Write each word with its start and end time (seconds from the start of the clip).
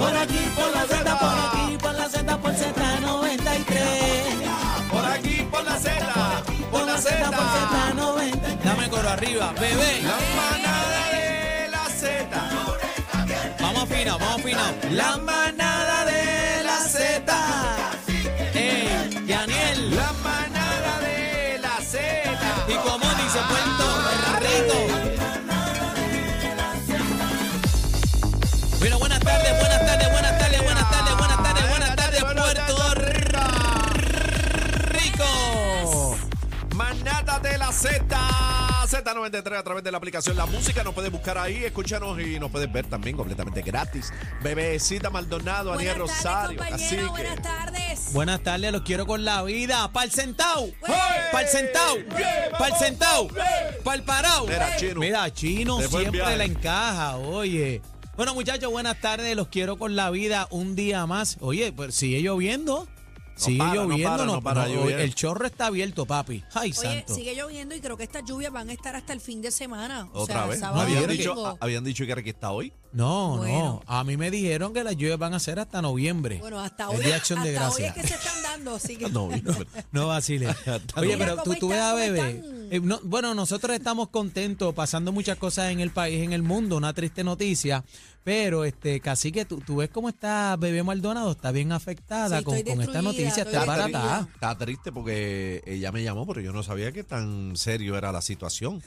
por 0.00 0.12
la 0.12 0.86
Z, 0.86 1.18
por 1.18 1.28
aquí, 1.28 1.76
por 1.78 1.94
la 1.94 2.08
Z, 2.08 2.38
por 2.38 2.52
Z93. 2.52 3.76
Por 4.90 5.04
aquí, 5.04 5.46
por 5.50 5.64
la 5.64 5.76
Z, 5.78 6.42
por 6.70 6.86
la 6.86 6.96
Z. 6.98 7.30
por 7.30 7.44
Z93. 7.54 8.64
Dame 8.64 8.88
coro 8.88 9.08
arriba, 9.10 9.52
bebé. 9.60 10.02
La 10.02 10.18
manada 10.40 11.10
de 11.12 11.68
la 11.70 11.84
Z. 11.90 12.28
Vamos 13.60 13.82
afinado, 13.82 14.18
vamos 14.18 14.40
afinado. 14.40 14.72
La 14.90 15.16
manada 15.18 16.04
de 16.06 16.62
la 16.64 16.78
Z. 16.80 17.36
Ey, 18.54 19.26
Daniel. 19.26 19.96
La 19.96 20.12
manada 20.24 20.98
de 21.00 21.58
la 21.60 21.76
Z. 21.82 22.00
Y 22.68 22.74
como 22.74 23.06
dice 23.16 23.38
Puerto 23.48 23.84
Rico. 24.40 25.00
Tardes, 28.80 28.98
buenas 28.98 29.20
tardes, 29.20 29.59
Z93 38.90 39.56
a 39.56 39.62
través 39.62 39.84
de 39.84 39.92
la 39.92 39.98
aplicación 39.98 40.36
La 40.36 40.46
Música. 40.46 40.82
Nos 40.82 40.94
puedes 40.94 41.12
buscar 41.12 41.38
ahí, 41.38 41.62
escúchanos 41.64 42.20
y 42.20 42.40
nos 42.40 42.50
puedes 42.50 42.70
ver 42.72 42.86
también 42.86 43.16
completamente 43.16 43.62
gratis. 43.62 44.12
Bebecita 44.42 45.10
Maldonado, 45.10 45.72
Aniel 45.72 45.98
Buenas 45.98 46.16
Rosario. 46.16 46.58
tardes, 46.58 46.74
Así 46.74 46.96
que. 46.96 47.04
Buenas 47.04 47.42
tardes. 47.42 48.12
Buenas 48.12 48.40
tardes, 48.42 48.72
los 48.72 48.82
quiero 48.82 49.06
con 49.06 49.24
la 49.24 49.44
vida. 49.44 49.92
Pa'l 49.92 50.10
sentao, 50.10 50.66
¡Hey! 50.86 50.94
pa'l 51.30 51.46
sentao, 51.46 51.96
pa'l 52.58 52.72
sentao, 52.78 53.28
pa'l 53.84 54.02
parao. 54.02 54.46
Mira, 54.48 54.76
Chino. 54.76 55.00
Mira, 55.00 55.32
Chino 55.32 55.80
siempre 55.80 56.36
la 56.36 56.44
encaja, 56.44 57.16
oye. 57.16 57.82
Bueno, 58.16 58.34
muchachos, 58.34 58.70
buenas 58.72 59.00
tardes, 59.00 59.36
los 59.36 59.46
quiero 59.48 59.78
con 59.78 59.94
la 59.94 60.10
vida 60.10 60.48
un 60.50 60.74
día 60.74 61.06
más. 61.06 61.36
Oye, 61.40 61.72
pues 61.72 61.94
sigue 61.94 62.20
lloviendo. 62.20 62.88
Sigue 63.36 63.58
para, 63.58 63.74
no 63.74 63.82
lloviendo, 63.88 64.10
para, 64.10 64.24
no 64.26 64.42
para 64.42 64.66
el 65.02 65.14
chorro 65.14 65.46
está 65.46 65.66
abierto, 65.66 66.04
papi. 66.06 66.44
Ay, 66.52 66.70
Oye, 66.70 66.74
santo. 66.74 67.14
sigue 67.14 67.34
lloviendo 67.34 67.74
y 67.74 67.80
creo 67.80 67.96
que 67.96 68.02
estas 68.04 68.24
lluvias 68.24 68.52
van 68.52 68.68
a 68.68 68.72
estar 68.72 68.94
hasta 68.96 69.12
el 69.12 69.20
fin 69.20 69.40
de 69.40 69.50
semana. 69.50 70.08
O 70.12 70.22
Otra 70.22 70.40
sea, 70.40 70.46
vez. 70.46 70.60
sábado, 70.60 70.80
habían, 70.82 71.06
dicho, 71.08 71.56
habían 71.60 71.84
dicho 71.84 72.04
que 72.04 72.12
era 72.12 72.22
que 72.22 72.30
está 72.30 72.50
hoy. 72.50 72.72
No, 72.92 73.38
Bueno. 73.38 73.58
no. 73.58 73.82
A 73.86 74.04
mí 74.04 74.16
me 74.16 74.30
dijeron 74.30 74.74
que 74.74 74.82
las 74.84 74.96
lluvias 74.96 75.18
van 75.18 75.32
a 75.34 75.38
ser 75.40 75.58
hasta 75.60 75.80
noviembre. 75.80 76.38
Bueno, 76.40 76.58
hasta 76.60 76.84
El 76.84 76.90
hoy, 76.90 76.96
Día 76.98 77.08
de 77.08 77.14
Acción 77.14 77.42
de 77.42 77.56
hasta 77.56 77.70
hoy 77.70 77.82
Gracias. 77.82 77.96
es 77.96 78.02
que 78.02 78.08
se 78.08 78.14
están 78.28 78.39
dando, 78.52 78.74
así 78.74 78.96
que... 78.96 79.08
No, 79.08 79.28
no, 79.28 79.54
No 79.92 80.06
vacile. 80.08 80.48
Oye, 80.96 81.16
pero 81.16 81.42
tú, 81.42 81.54
tú 81.54 81.68
ves 81.68 81.78
a 81.78 82.04
están. 82.04 82.42
Eh, 82.70 82.80
no, 82.80 83.00
bueno, 83.02 83.34
nosotros 83.34 83.76
estamos 83.76 84.08
contentos, 84.08 84.74
pasando 84.74 85.12
muchas 85.12 85.36
cosas 85.38 85.70
en 85.72 85.80
el 85.80 85.90
país, 85.90 86.22
en 86.22 86.32
el 86.32 86.42
mundo, 86.42 86.76
una 86.76 86.92
triste 86.92 87.24
noticia. 87.24 87.84
Pero, 88.22 88.64
este, 88.64 89.00
casi 89.00 89.32
que 89.32 89.44
tú, 89.44 89.60
tú 89.60 89.76
ves 89.76 89.88
cómo 89.88 90.08
está 90.10 90.54
Bebé 90.56 90.82
Maldonado, 90.82 91.32
está 91.32 91.52
bien 91.52 91.72
afectada 91.72 92.38
Sí, 92.38 92.44
con, 92.44 92.62
con 92.62 92.80
esta 92.82 93.00
noticia, 93.00 93.44
está 93.44 93.64
barata. 93.64 94.28
está 94.34 94.56
triste 94.58 94.92
porque 94.92 95.62
ella 95.66 95.90
me 95.90 96.02
llamó, 96.02 96.26
pero 96.26 96.42
yo 96.42 96.52
no 96.52 96.62
sabía 96.62 96.92
que 96.92 97.02
tan 97.02 97.56
serio 97.56 97.96
era 97.96 98.12
la 98.12 98.20
situación. 98.20 98.82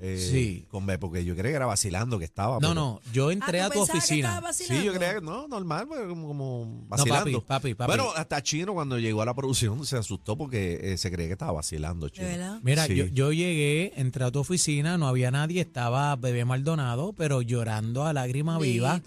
Eh, 0.00 0.18
Sí. 0.18 0.66
Con 0.70 0.86
B, 0.86 0.98
porque 0.98 1.24
yo 1.24 1.34
creía 1.34 1.52
que 1.52 1.56
era 1.56 1.66
vacilando 1.66 2.18
que 2.18 2.24
estaba. 2.24 2.54
No, 2.54 2.60
pero- 2.60 2.74
no, 2.74 3.00
yo 3.12 3.30
entré 3.30 3.60
Ah, 3.60 3.66
a 3.66 3.70
¿tú 3.70 3.74
tu 3.74 3.82
oficina. 3.82 4.40
vacilando? 4.40 4.80
Sí, 4.82 4.86
yo 4.86 4.92
creía 4.94 5.14
que 5.14 5.20
no, 5.20 5.46
normal, 5.48 5.86
pues, 5.88 6.00
como, 6.08 6.26
como 6.28 6.84
vacilando. 6.88 7.40
papi, 7.42 7.74
papi. 7.74 7.88
Bueno, 7.88 8.10
hasta 8.16 8.42
Chino 8.42 8.74
cuando 8.74 8.98
llegó 8.98 9.22
a 9.22 9.24
la 9.26 9.34
producción 9.34 9.84
se 9.86 9.96
asustó 9.96 10.36
porque 10.36 10.92
eh, 10.92 10.98
se 10.98 11.10
creía 11.10 11.28
que 11.28 11.32
estaba 11.34 11.52
vacilando, 11.52 12.06
¿De 12.06 12.12
Chino. 12.12 12.26
verdad? 12.28 12.58
Mira, 12.62 12.86
Sí. 12.86 12.94
yo, 12.96 13.06
yo 13.06 13.32
llegué, 13.32 13.92
entré 13.96 14.24
a 14.24 14.30
tu 14.30 14.40
oficina, 14.40 14.98
no 14.98 15.06
había 15.08 15.30
nadie, 15.30 15.60
estaba 15.60 16.14
Bebé 16.16 16.44
Maldonado, 16.44 17.12
pero 17.12 17.40
llorando 17.42 18.04
a 18.04 18.12
lágrima 18.12 18.58
viva. 18.58 19.00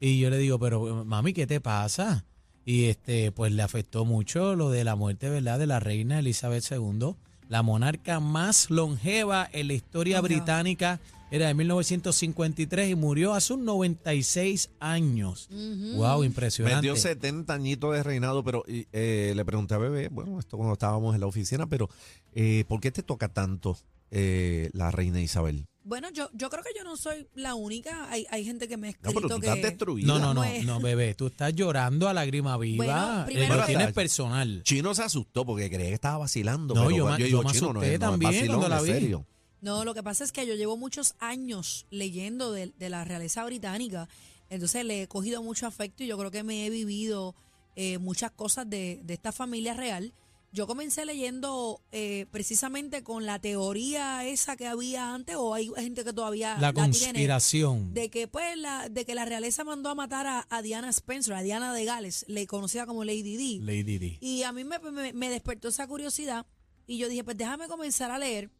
Y 0.00 0.18
yo 0.18 0.30
le 0.30 0.38
digo, 0.38 0.58
pero 0.58 1.04
mami, 1.04 1.32
¿qué 1.32 1.46
te 1.46 1.60
pasa? 1.60 2.24
Y 2.64 2.84
este, 2.84 3.32
pues 3.32 3.52
le 3.52 3.62
afectó 3.62 4.04
mucho 4.04 4.54
lo 4.56 4.70
de 4.70 4.84
la 4.84 4.94
muerte, 4.96 5.28
¿verdad? 5.28 5.58
De 5.58 5.66
la 5.66 5.80
reina 5.80 6.18
Elizabeth 6.20 6.64
II, 6.70 7.14
la 7.52 7.62
monarca 7.62 8.18
más 8.18 8.70
longeva 8.70 9.46
en 9.52 9.68
la 9.68 9.74
historia 9.74 10.22
británica. 10.22 11.00
Era 11.30 11.48
de 11.48 11.54
1953 11.54 12.88
y 12.88 12.94
murió 12.94 13.34
hace 13.34 13.52
un 13.52 13.66
96 13.66 14.70
años. 14.80 15.50
Wow, 15.96 16.24
impresionante. 16.24 16.76
Me 16.76 16.80
dio 16.80 16.96
70 16.96 17.52
añitos 17.52 17.92
de 17.94 18.02
reinado, 18.02 18.42
pero 18.42 18.64
y, 18.66 18.86
eh, 18.92 19.34
le 19.36 19.44
pregunté 19.44 19.74
a 19.74 19.78
Bebé, 19.78 20.08
bueno, 20.08 20.38
esto 20.38 20.56
cuando 20.56 20.72
estábamos 20.72 21.14
en 21.14 21.20
la 21.20 21.26
oficina, 21.26 21.66
pero 21.66 21.90
eh, 22.32 22.64
¿por 22.68 22.80
qué 22.80 22.90
te 22.90 23.02
toca 23.02 23.28
tanto 23.28 23.76
eh, 24.10 24.70
la 24.72 24.90
reina 24.90 25.20
Isabel? 25.20 25.66
Bueno, 25.84 26.08
yo, 26.12 26.30
yo 26.32 26.48
creo 26.48 26.62
que 26.62 26.70
yo 26.76 26.84
no 26.84 26.96
soy 26.96 27.26
la 27.34 27.54
única. 27.54 28.08
Hay, 28.10 28.24
hay 28.30 28.44
gente 28.44 28.68
que 28.68 28.76
me 28.76 28.88
ha 28.88 28.90
No, 28.92 28.96
escrito 29.10 29.20
pero 29.22 29.34
tú 29.34 29.40
que... 29.40 29.46
estás 29.48 29.62
destruida. 29.62 30.06
No, 30.06 30.18
no, 30.18 30.34
no, 30.34 30.42
¿Cómo 30.42 30.44
es? 30.44 30.64
no, 30.64 30.80
bebé, 30.80 31.14
tú 31.14 31.26
estás 31.26 31.52
llorando 31.54 32.08
a 32.08 32.12
lágrima 32.14 32.56
viva. 32.56 32.84
Bueno, 32.84 33.20
eh, 33.22 33.24
primero- 33.26 33.56
lo 33.56 33.66
tienes 33.66 33.92
personal. 33.92 34.62
Chino 34.64 34.94
se 34.94 35.02
asustó 35.02 35.44
porque 35.44 35.68
creía 35.68 35.88
que 35.88 35.94
estaba 35.94 36.18
vacilando. 36.18 36.74
No, 36.74 36.82
pero 36.86 36.96
yo 36.96 37.16
digo, 37.16 37.28
yo 37.28 37.42
me 37.42 37.52
Chino, 37.52 37.72
no 37.72 37.80
asusté 37.80 37.98
no 37.98 38.10
también 38.10 38.32
vacilón, 38.32 38.56
cuando 38.58 38.68
la 38.68 38.76
es 38.76 38.82
vi. 38.84 38.92
serio. 38.92 39.26
No, 39.60 39.84
lo 39.84 39.94
que 39.94 40.02
pasa 40.02 40.24
es 40.24 40.32
que 40.32 40.46
yo 40.46 40.54
llevo 40.54 40.76
muchos 40.76 41.14
años 41.20 41.86
leyendo 41.90 42.52
de, 42.52 42.72
de 42.78 42.90
la 42.90 43.04
realeza 43.04 43.44
británica, 43.44 44.08
entonces 44.50 44.84
le 44.84 45.02
he 45.02 45.08
cogido 45.08 45.42
mucho 45.42 45.66
afecto 45.66 46.02
y 46.04 46.08
yo 46.08 46.18
creo 46.18 46.30
que 46.30 46.42
me 46.42 46.66
he 46.66 46.70
vivido 46.70 47.34
eh, 47.76 47.98
muchas 47.98 48.30
cosas 48.32 48.68
de, 48.68 49.00
de 49.04 49.14
esta 49.14 49.32
familia 49.32 49.74
real. 49.74 50.12
Yo 50.54 50.66
comencé 50.66 51.06
leyendo 51.06 51.80
eh, 51.92 52.26
precisamente 52.30 53.02
con 53.02 53.24
la 53.24 53.38
teoría 53.38 54.26
esa 54.26 54.54
que 54.56 54.66
había 54.66 55.14
antes, 55.14 55.34
o 55.36 55.54
hay 55.54 55.70
gente 55.76 56.04
que 56.04 56.12
todavía 56.12 56.58
La 56.60 56.74
tiene, 56.74 56.88
conspiración. 56.90 57.94
de 57.94 58.10
que 58.10 58.28
pues 58.28 58.56
la, 58.58 58.88
de 58.90 59.04
que 59.06 59.14
la 59.14 59.24
realeza 59.24 59.64
mandó 59.64 59.88
a 59.88 59.94
matar 59.94 60.26
a, 60.26 60.46
a 60.50 60.60
Diana 60.60 60.90
Spencer, 60.90 61.32
a 61.34 61.42
Diana 61.42 61.72
de 61.72 61.84
Gales, 61.86 62.24
le 62.28 62.46
conocida 62.46 62.84
como 62.84 63.02
Lady 63.04 63.36
Di. 63.36 63.60
Lady 63.60 63.98
Di. 63.98 64.18
Y 64.20 64.42
a 64.42 64.52
mí 64.52 64.62
me, 64.64 64.78
me- 64.78 65.12
me 65.14 65.30
despertó 65.30 65.68
esa 65.68 65.86
curiosidad 65.86 66.44
y 66.86 66.98
yo 66.98 67.08
dije, 67.08 67.24
pues 67.24 67.36
déjame 67.38 67.66
comenzar 67.68 68.10
a 68.10 68.18
leer. 68.18 68.50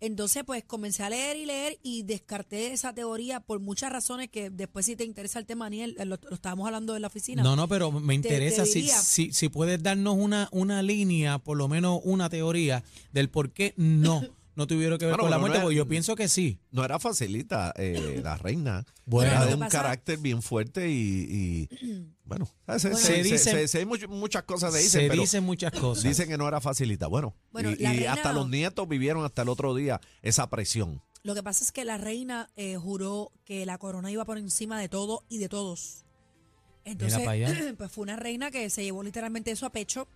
Entonces, 0.00 0.42
pues 0.44 0.64
comencé 0.64 1.02
a 1.02 1.08
leer 1.10 1.36
y 1.36 1.46
leer 1.46 1.78
y 1.82 2.02
descarté 2.02 2.72
esa 2.72 2.92
teoría 2.92 3.40
por 3.40 3.60
muchas 3.60 3.90
razones 3.90 4.28
que 4.28 4.50
después 4.50 4.84
si 4.86 4.96
te 4.96 5.04
interesa 5.04 5.38
el 5.38 5.46
tema, 5.46 5.66
Daniel, 5.66 5.96
lo, 5.98 6.18
lo 6.28 6.34
estábamos 6.34 6.66
hablando 6.66 6.94
en 6.96 7.02
la 7.02 7.08
oficina. 7.08 7.42
No, 7.42 7.56
no, 7.56 7.68
pero 7.68 7.90
me 7.90 8.08
Te- 8.08 8.28
interesa 8.28 8.64
te 8.64 8.68
si, 8.68 8.88
si, 8.88 9.32
si 9.32 9.48
puedes 9.48 9.82
darnos 9.82 10.16
una, 10.18 10.48
una 10.52 10.82
línea, 10.82 11.38
por 11.38 11.56
lo 11.56 11.68
menos 11.68 12.00
una 12.04 12.28
teoría 12.28 12.82
del 13.12 13.30
por 13.30 13.52
qué 13.52 13.72
no, 13.76 14.20
no 14.56 14.66
tuvieron 14.66 14.98
que 14.98 15.06
ver 15.06 15.14
Bueno, 15.14 15.22
con 15.24 15.30
la 15.30 15.36
no 15.36 15.40
muerte, 15.42 15.60
porque 15.60 15.76
yo 15.76 15.88
pienso 15.88 16.14
que 16.16 16.28
sí. 16.28 16.60
No 16.70 16.84
era 16.84 16.98
facilita 16.98 17.72
eh, 17.76 18.20
la 18.22 18.36
reina. 18.36 18.84
Bueno. 19.06 19.30
era 19.32 19.46
de 19.46 19.54
un 19.54 19.60
pasa- 19.60 19.78
carácter 19.82 20.18
bien 20.18 20.42
fuerte 20.42 20.88
y, 20.90 21.68
y, 21.82 22.06
bueno, 22.24 22.46
se, 22.46 22.52
Bueno. 22.66 22.78
se- 22.78 22.94
Se 22.94 23.38
se- 23.38 23.56
dicen- 23.56 23.68
se- 23.68 24.06
muchas 24.06 24.44
cosas 24.44 24.72
se 24.72 24.78
dicen, 24.80 25.00
Se 25.02 25.08
pero 25.08 25.20
dicen 25.22 25.44
muchas 25.44 25.72
cosas. 25.72 26.04
dicen 26.04 26.28
que 26.28 26.38
no 26.38 26.46
era 26.48 26.60
facilita. 26.60 27.06
Bueno, 27.06 27.34
Bueno, 27.52 27.70
y, 27.70 27.76
la 27.76 27.92
y 27.94 27.96
reina- 27.98 28.12
hasta 28.14 28.32
los 28.32 28.48
nietos 28.48 28.88
vivieron 28.88 29.24
hasta 29.24 29.42
el 29.42 29.48
otro 29.48 29.74
día 29.74 30.00
esa 30.22 30.48
presión. 30.48 31.02
Lo 31.22 31.34
que 31.34 31.42
pasa 31.42 31.64
es 31.64 31.72
que 31.72 31.84
la 31.86 31.96
reina 31.98 32.50
eh, 32.56 32.76
juró 32.76 33.32
que 33.44 33.64
la 33.66 33.78
corona 33.78 34.10
iba 34.10 34.24
por 34.26 34.36
encima 34.38 34.78
de 34.78 34.88
todo 34.90 35.24
y 35.28 35.38
de 35.38 35.48
todos. 35.48 36.04
Entonces, 36.84 37.22
pues 37.78 37.90
fue 37.90 38.02
una 38.02 38.16
reina 38.16 38.50
que 38.50 38.68
se 38.70 38.84
llevó 38.84 39.02
literalmente 39.02 39.50
eso 39.50 39.66
a 39.66 39.70
pecho. 39.70 40.06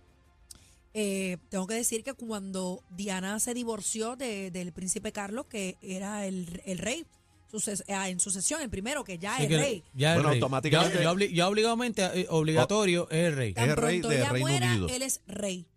Eh, 0.93 1.37
tengo 1.49 1.67
que 1.67 1.75
decir 1.75 2.03
que 2.03 2.13
cuando 2.13 2.83
Diana 2.89 3.39
se 3.39 3.53
divorció 3.53 4.15
de- 4.15 4.49
del 4.51 4.71
príncipe 4.73 5.11
Carlos, 5.11 5.45
que 5.45 5.77
era 5.81 6.25
el, 6.25 6.61
el 6.65 6.77
rey, 6.79 7.05
suces- 7.51 7.83
ah, 7.89 8.09
en 8.09 8.19
sucesión, 8.19 8.61
el 8.61 8.69
primero, 8.71 9.03
que 9.03 9.17
ya 9.19 9.37
Sí 9.37 9.43
es 9.43 9.49
que- 9.49 9.57
rey. 9.57 9.83
ya 9.93 10.15
Bueno, 10.15 10.29
rey. 10.29 10.39
automáticamente- 10.39 10.95
Ya, 10.97 11.03
ya 11.03 11.13
obli- 11.13 11.33
ya 11.33 11.47
obligadamente, 11.47 12.03
eh, 12.21 12.25
obligatorio 12.29 13.07
es 13.11 13.27
el 13.27 13.35
rey. 13.35 13.49
Es 13.49 13.55
Tan 13.55 13.69
el 13.69 13.75
rey 13.77 14.01
de 14.01 14.15
ella 14.17 14.29
Reino 14.29 14.47
muera, 14.47 14.67
Unido. 14.71 14.87
él 14.89 15.01
es 15.03 15.21
rey. 15.27 15.67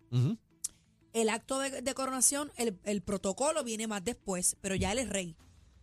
El 1.13 1.29
acto 1.29 1.59
de, 1.59 1.81
de 1.83 1.93
coronación, 1.93 2.51
el, 2.57 2.79
el 2.85 3.01
protocolo 3.01 3.63
viene 3.63 3.85
más 3.87 4.03
después, 4.03 4.57
pero 4.61 4.73
ya 4.75 4.91
él 4.91 4.97
es 4.99 5.09
rey. 5.09 5.35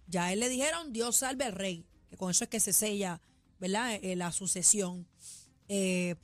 Ya 0.09 0.25
a 0.27 0.33
él 0.33 0.41
le 0.41 0.49
dijeron, 0.49 0.93
Dios 0.93 1.17
salve 1.19 1.45
al 1.45 1.53
rey, 1.53 1.87
que 2.09 2.17
con 2.17 2.33
eso 2.33 2.43
es 2.45 2.51
que 2.51 2.59
se 2.59 2.73
sella, 2.73 3.21
¿verdad? 3.61 3.95
Eh, 4.03 4.17
la 4.17 4.33
sucesión. 4.33 5.07
Eh, 5.69 6.17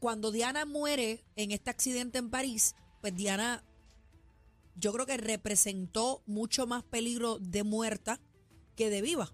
cuando 0.00 0.30
Diana 0.32 0.64
muere 0.64 1.24
en 1.36 1.50
este 1.52 1.70
accidente 1.70 2.18
en 2.18 2.30
París, 2.30 2.74
pues 3.00 3.14
Diana, 3.14 3.62
yo 4.74 4.92
creo 4.92 5.06
que 5.06 5.16
representó 5.16 6.22
mucho 6.26 6.66
más 6.66 6.82
peligro 6.84 7.38
de 7.38 7.62
muerta 7.64 8.20
que 8.74 8.90
de 8.90 9.02
viva. 9.02 9.32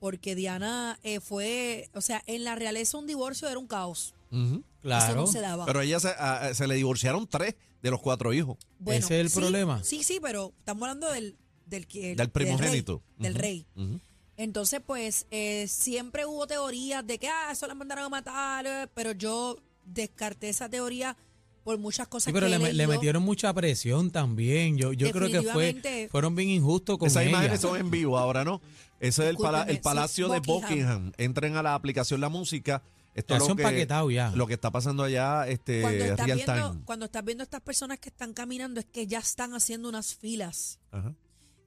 Porque 0.00 0.34
Diana 0.34 0.98
eh, 1.02 1.20
fue, 1.20 1.88
o 1.94 2.00
sea, 2.02 2.22
en 2.26 2.44
la 2.44 2.54
realeza 2.54 2.98
un 2.98 3.06
divorcio 3.06 3.48
era 3.48 3.58
un 3.58 3.66
caos. 3.66 4.14
Ujú. 4.30 4.56
Eso 4.56 4.64
Claro. 4.82 5.14
no 5.22 5.26
se 5.26 5.40
daba. 5.40 5.64
Pero 5.64 5.80
ella 5.80 5.98
se, 6.00 6.08
a- 6.10 6.52
se 6.52 6.66
le 6.66 6.74
divorciaron 6.74 7.26
tres 7.26 7.54
de 7.80 7.90
los 7.90 8.00
cuatro 8.02 8.32
hijos. 8.34 8.58
Ese 8.86 8.98
es 8.98 9.10
el 9.22 9.30
sí, 9.30 9.40
problema. 9.40 9.82
Sí, 9.82 10.02
sí, 10.02 10.18
pero 10.20 10.52
estamos 10.58 10.82
hablando 10.82 11.10
del 11.10 11.38
del, 11.66 11.86
que- 11.86 12.14
Del 12.14 12.30
primogénito. 12.30 13.02
rey, 13.16 13.22
del 13.24 13.34
rey. 13.34 13.66
ujú. 13.74 13.98
Entonces, 14.36 14.80
pues, 14.84 15.26
eh, 15.30 15.66
siempre 15.68 16.26
hubo 16.26 16.46
teorías 16.46 17.06
de 17.06 17.18
que, 17.18 17.28
ah, 17.28 17.50
eso 17.52 17.66
la 17.66 17.74
mandaron 17.74 18.04
a 18.04 18.08
matar, 18.08 18.66
eh, 18.66 18.88
pero 18.94 19.12
yo 19.12 19.58
descarté 19.84 20.48
esa 20.48 20.68
teoría 20.68 21.16
por 21.62 21.78
muchas 21.78 22.08
cosas 22.08 22.24
Sí, 22.26 22.32
pero 22.32 22.46
que 22.48 22.58
le, 22.58 22.72
le 22.72 22.86
metieron 22.86 23.22
mucha 23.22 23.52
presión 23.54 24.10
también. 24.10 24.76
Yo, 24.76 24.92
yo 24.92 25.10
creo 25.12 25.28
que 25.30 25.42
fue 25.42 26.08
fueron 26.10 26.34
bien 26.34 26.50
injustos 26.50 26.98
con 26.98 27.06
Esas 27.06 27.22
ella. 27.22 27.30
imágenes 27.30 27.60
son 27.60 27.78
en 27.78 27.90
vivo 27.90 28.18
ahora, 28.18 28.44
¿no? 28.44 28.60
Ese 29.00 29.22
es 29.24 29.28
el, 29.30 29.36
pala- 29.36 29.62
el 29.64 29.80
Palacio 29.80 30.26
sí, 30.26 30.32
de 30.34 30.40
Buckingham. 30.40 30.60
Buckingham. 30.68 31.12
Entren 31.16 31.56
a 31.56 31.62
la 31.62 31.74
aplicación 31.74 32.20
La 32.20 32.28
Música. 32.28 32.82
Esto 33.14 33.36
es 33.36 33.48
lo 33.48 33.54
que, 33.54 33.86
ya. 34.12 34.30
lo 34.34 34.46
que 34.48 34.54
está 34.54 34.72
pasando 34.72 35.04
allá, 35.04 35.46
este, 35.46 35.82
Cuando 35.82 36.04
estás, 36.04 36.26
real 36.26 36.36
viendo, 36.44 36.70
time. 36.72 36.84
cuando 36.84 37.04
estás 37.06 37.24
viendo 37.24 37.44
estas 37.44 37.60
personas 37.60 37.98
que 38.00 38.08
están 38.08 38.32
caminando 38.34 38.80
es 38.80 38.86
que 38.86 39.06
ya 39.06 39.20
están 39.20 39.54
haciendo 39.54 39.88
unas 39.88 40.16
filas. 40.16 40.80
Ajá. 40.90 41.14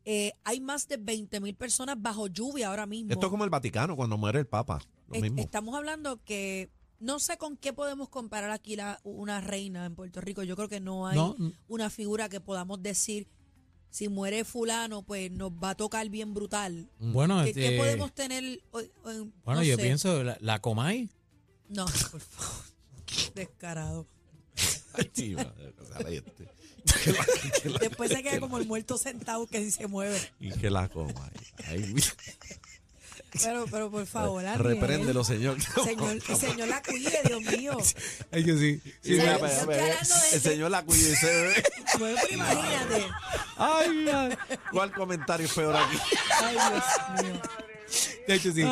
Eh, 0.09 0.31
hay 0.45 0.61
más 0.61 0.87
de 0.87 0.95
20 0.95 1.41
mil 1.41 1.53
personas 1.53 2.01
bajo 2.01 2.27
lluvia 2.27 2.69
ahora 2.69 2.85
mismo. 2.85 3.11
Esto 3.11 3.25
es 3.25 3.29
como 3.29 3.43
el 3.43 3.49
Vaticano 3.49 3.97
cuando 3.97 4.17
muere 4.17 4.39
el 4.39 4.47
Papa. 4.47 4.79
Lo 5.09 5.15
Es- 5.15 5.21
mismo. 5.21 5.41
Estamos 5.41 5.75
hablando 5.75 6.23
que 6.23 6.69
no 7.01 7.19
sé 7.19 7.37
con 7.37 7.57
qué 7.57 7.73
podemos 7.73 8.07
comparar 8.07 8.51
aquí 8.51 8.77
la, 8.77 9.01
una 9.03 9.41
reina 9.41 9.85
en 9.85 9.95
Puerto 9.95 10.21
Rico. 10.21 10.43
Yo 10.43 10.55
creo 10.55 10.69
que 10.69 10.79
no 10.79 11.07
hay 11.07 11.17
No. 11.17 11.35
una 11.67 11.89
figura 11.89 12.29
que 12.29 12.39
podamos 12.39 12.81
decir, 12.81 13.27
si 13.89 14.07
muere 14.07 14.45
fulano, 14.45 15.01
pues 15.03 15.29
nos 15.29 15.51
va 15.51 15.71
a 15.71 15.75
tocar 15.75 16.07
bien 16.07 16.33
brutal. 16.33 16.89
Bueno, 16.99 17.43
¿Qué, 17.43 17.53
qué 17.53 17.65
este, 17.65 17.77
podemos 17.77 18.13
tener? 18.13 18.63
bueno, 18.71 19.29
no 19.45 19.63
yo 19.63 19.75
sé. 19.75 19.81
pienso, 19.83 20.23
la, 20.23 20.37
la 20.39 20.61
Comay, 20.61 21.09
No, 21.67 21.83
por 22.11 22.21
favor. 22.21 22.63
Descarado. 23.35 24.07
Sí, 25.13 25.35
madre, 25.35 25.73
o 25.81 25.85
sea, 25.85 26.09
este. 26.09 26.47
Después 27.79 28.11
se 28.11 28.23
queda 28.23 28.39
como 28.39 28.57
el 28.57 28.65
muerto 28.67 28.97
sentado 28.97 29.47
que 29.47 29.59
ni 29.59 29.71
se 29.71 29.87
mueve. 29.87 30.19
Y 30.39 30.51
que 30.51 30.69
la 30.69 30.87
coma. 30.89 31.13
Ay, 31.67 31.93
Pero, 33.43 33.65
pero 33.69 33.91
por 33.91 34.05
favor, 34.05 34.45
Ariel. 34.45 34.63
repréndelo, 34.63 35.23
señor. 35.23 35.57
Señor, 35.83 36.21
señor 36.37 36.67
la 36.67 36.81
cuide, 36.81 37.19
Dios 37.25 37.41
mío. 37.41 37.77
Ay, 38.31 38.43
yo 38.45 38.57
sí. 38.57 38.81
Sí, 39.01 39.13
O 39.19 39.21
sea, 39.21 39.37
mira, 39.37 39.65
de- 39.65 39.91
el 40.33 40.41
señor 40.41 40.71
la 40.71 40.83
se 40.87 41.25
ve. 41.27 41.63
Bueno, 41.99 42.19
imagínate. 42.31 43.05
Ay, 43.57 43.89
mira. 43.89 44.37
¿Cuál 44.71 44.91
comentario 44.91 45.45
es 45.45 45.53
peor 45.53 45.75
aquí? 45.75 45.97
Ay, 46.41 46.55
Dios 46.55 47.23
mío. 47.33 47.41
De 48.27 48.35
hecho, 48.35 48.51
sí. 48.51 48.63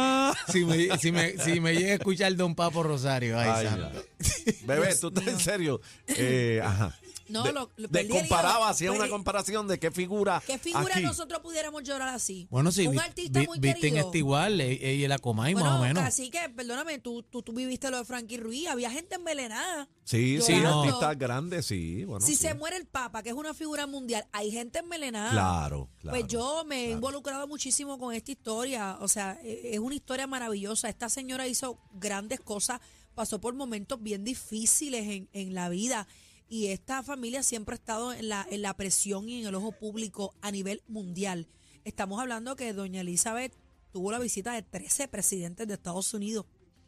Si, 0.52 0.66
me, 0.66 0.98
si, 1.00 1.12
me, 1.12 1.38
si 1.38 1.60
me 1.60 1.74
llega 1.74 1.92
a 1.92 1.96
escuchar 1.96 2.36
Don 2.36 2.54
Papo 2.56 2.84
Rosario, 2.84 3.40
ay, 3.40 3.68
Ay. 3.68 4.56
Bebé, 4.64 4.94
tú 4.96 5.08
estás 5.08 5.28
en 5.28 5.40
serio. 5.40 5.80
Eh, 6.08 6.62
ajá. 6.64 6.98
No, 7.28 7.44
de, 7.44 7.52
lo- 7.54 7.72
lo 7.78 7.88
de 7.88 8.08
comparaba, 8.08 8.70
hacía 8.70 8.92
una 8.92 9.10
comparación 9.10 9.68
de 9.68 9.80
qué 9.80 9.92
figura. 9.92 10.42
¿Qué 10.46 10.58
figura 10.58 10.94
aquí. 10.96 11.04
nosotros 11.04 11.42
pudiéramos 11.42 11.84
llorar 11.84 12.10
así? 12.10 12.48
Bueno, 12.52 12.72
sí, 12.72 12.86
Un 12.88 12.94
vi- 12.94 13.00
artista 13.00 13.40
vi- 13.40 13.48
muy 13.48 13.60
visten 13.60 13.82
querido. 13.82 14.06
este 14.06 14.18
igual, 14.20 14.62
e- 14.62 14.74
ella 14.74 15.06
y 15.06 15.08
la 15.08 15.18
Comay, 15.18 15.54
bueno, 15.54 15.70
más 15.72 15.80
o 15.80 15.84
menos. 15.84 16.04
Así 16.04 16.30
que, 16.30 16.50
perdóname, 16.50 17.00
tú, 17.00 17.24
tú, 17.24 17.42
tú 17.42 17.54
viviste 17.54 17.90
lo 17.90 17.98
de 17.98 18.06
Frankie 18.06 18.38
Ruiz. 18.38 18.68
Había 18.68 18.92
gente 18.92 19.16
envenenada. 19.16 19.88
Sí, 20.04 20.40
sí, 20.42 20.54
llorando. 20.54 20.82
artistas 20.84 21.18
grandes, 21.18 21.66
sí. 21.66 22.06
Bueno, 22.06 22.26
si 22.26 22.36
sí. 22.36 22.42
se 22.44 22.54
muere 22.54 22.78
el 22.78 22.86
Papa, 22.86 23.24
que 23.24 23.30
es 23.30 23.36
una 23.36 23.54
figura 23.54 23.88
mundial, 23.88 24.28
hay 24.32 24.52
gente 24.52 24.80
envenenada. 24.80 25.32
Claro, 25.32 25.90
claro. 26.00 26.18
Pues 26.20 26.28
yo 26.32 26.64
me 26.66 26.86
he 26.86 26.92
involucrado 26.92 27.48
muchísimo 27.48 27.98
con 27.98 28.14
esta 28.14 28.32
historia. 28.32 28.98
O 29.02 29.08
sea, 29.08 29.40
e- 29.44 29.72
es 29.74 29.80
una 29.80 29.96
historia 29.96 30.28
maravillosa. 30.28 30.90
Esta 30.90 31.10
señora 31.10 31.48
hizo 31.48 31.80
grandes 31.94 32.40
cosas, 32.40 32.80
pasó 33.16 33.42
por 33.42 33.56
momentos 33.56 34.02
bien 34.04 34.24
difíciles 34.24 35.08
en, 35.08 35.30
en 35.34 35.54
la 35.56 35.70
vida. 35.70 36.08
Y 36.48 36.68
esta 36.68 37.02
familia 37.04 37.44
siempre 37.44 37.74
ha 37.74 37.78
estado 37.78 38.14
en 38.14 38.30
la, 38.30 38.46
en 38.50 38.62
la 38.62 38.76
presión 38.76 39.28
y 39.30 39.42
en 39.42 39.48
el 39.48 39.56
ojo 39.56 39.72
público 39.72 40.34
a 40.42 40.52
nivel 40.52 40.82
mundial. 40.88 41.48
Estamos 41.84 42.20
hablando 42.22 42.56
que 42.56 42.72
doña 42.74 43.02
Elizabeth 43.02 43.54
tuvo 43.92 44.12
la 44.12 44.20
visita 44.20 44.54
de 44.54 44.62
13 44.62 45.08
presidentes 45.08 45.68
de 45.68 45.74
Estados 45.74 46.14
Unidos. 46.14 46.46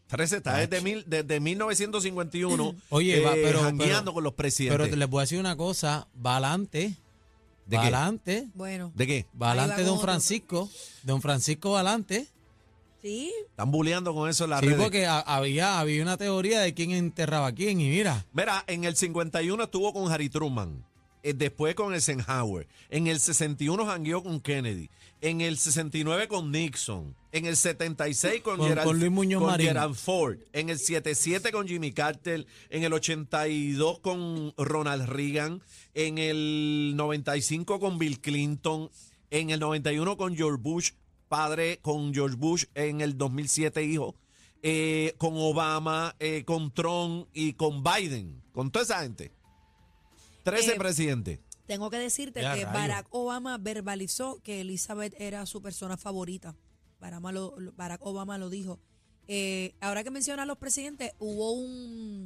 13 0.08 0.38
está 0.38 0.58
desde, 0.58 0.82
mil, 0.82 1.04
desde 1.08 1.40
1951. 1.40 2.76
Oye, 2.90 3.20
va, 3.22 3.36
eh, 3.36 3.42
pero- 3.44 3.62
jangueando 3.62 4.02
pero- 4.04 4.14
con 4.14 4.24
los 4.24 4.34
presidentes. 4.34 4.88
Pero 4.88 4.96
les 4.96 5.10
voy 5.10 5.20
a 5.20 5.24
decir 5.24 5.40
una 5.40 5.56
cosa, 5.58 6.08
va 6.26 6.34
adelante, 6.38 6.96
¿De 7.66 7.76
va 7.78 7.82
qué? 7.82 7.88
adelante, 7.88 8.48
Bueno, 8.54 8.92
¿De 8.96 9.06
qué? 9.08 9.26
va 9.42 9.54
va 9.54 9.68
con 9.76 9.84
Don 9.84 9.96
otro. 9.96 10.02
Francisco, 10.04 10.70
Don 11.04 11.22
Francisco 11.22 11.72
va 11.72 11.80
adelante. 11.82 12.28
Sí, 13.08 13.34
Están 13.50 13.72
bulleando 13.72 14.14
con 14.14 14.30
eso 14.30 14.44
en 14.44 14.50
las 14.52 14.60
Sí, 14.60 14.68
redes. 14.68 14.82
porque 14.82 15.06
ha- 15.06 15.20
había, 15.20 15.80
había 15.80 16.02
una 16.04 16.18
teoría 16.18 16.60
de 16.62 16.74
quién 16.74 16.92
enterraba 16.92 17.48
a 17.48 17.52
quién 17.54 17.80
y 17.80 17.90
mira, 17.90 18.26
Mira, 18.34 18.64
en 18.68 18.84
el 18.84 18.96
51 18.96 19.64
estuvo 19.64 19.94
con 19.94 20.12
Harry 20.12 20.30
Truman. 20.30 20.84
eh, 21.24 21.34
Después 21.34 21.74
con 21.76 21.94
Eisenhower. 21.94 22.68
En 22.90 23.08
el 23.08 23.20
61 23.20 23.86
jangueó 23.86 24.24
con 24.24 24.40
Kennedy. 24.40 24.90
En 25.20 25.42
el 25.42 25.58
69 25.58 26.28
con 26.28 26.52
Nixon. 26.52 27.16
En 27.32 27.46
el 27.48 27.58
76 27.58 28.42
con, 28.42 28.58
Con- 28.58 28.68
Gerald, 28.70 28.88
con 28.88 29.00
Luis 29.00 29.12
Muñoz 29.12 29.42
con 29.42 29.50
Marín. 29.52 29.68
Gerald 29.68 29.96
Ford. 29.96 30.38
En 30.54 30.70
el 30.70 30.78
77 30.80 31.52
con 31.52 31.68
Jimmy 31.68 31.92
Carter. 31.92 32.46
En 32.70 32.84
el 32.84 32.94
82 32.94 34.00
con 34.00 34.54
Ronald 34.58 35.08
Reagan. 35.10 35.62
En 35.96 36.18
el 36.20 36.94
95 36.96 37.80
con 37.80 37.98
Bill 37.98 38.20
Clinton. 38.22 38.90
En 39.32 39.50
el 39.50 39.60
91 39.60 40.16
con 40.18 40.36
George 40.38 40.62
Bush, 40.62 40.92
padre, 41.28 41.80
con 41.82 42.14
George 42.14 42.36
Bush. 42.36 42.66
En 42.76 43.02
el 43.02 43.18
2007, 43.18 43.84
hijo. 43.84 44.16
eh, 44.64 45.14
con 45.20 45.34
Obama, 45.38 46.16
eh, 46.20 46.44
con 46.44 46.74
Trump 46.74 47.28
y 47.32 47.54
con 47.54 47.84
Biden. 47.84 48.42
Con 48.52 48.72
toda 48.72 48.84
esa 48.84 49.02
gente. 49.04 49.32
13 50.44 50.72
Eh, 50.74 50.76
presidentes. 50.78 51.40
tengo 51.68 51.90
que 51.92 51.98
decirte 51.98 52.42
Ya, 52.42 52.56
que 52.56 52.66
rayos. 52.66 52.74
Barack 52.74 53.08
Obama 53.12 53.58
verbalizó 53.60 54.42
que 54.42 54.62
Elizabeth 54.62 55.14
era 55.20 55.46
su 55.46 55.62
persona 55.62 55.96
favorita. 55.96 56.56
Barack 57.00 57.20
Obama 57.20 57.32
lo, 57.32 57.56
Barack 57.76 58.02
Obama 58.06 58.38
lo 58.40 58.50
dijo. 58.50 58.80
Eh, 59.28 59.76
ahora 59.80 60.04
que 60.04 60.10
mencionas 60.10 60.44
a 60.44 60.48
los 60.48 60.58
presidentes, 60.58 61.12
hubo 61.20 61.52
un, 61.52 62.17